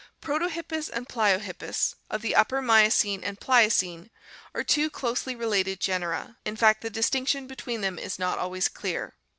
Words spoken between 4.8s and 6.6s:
closely related genera, in